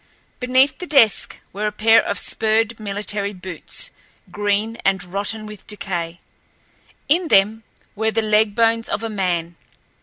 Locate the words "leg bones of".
8.23-9.03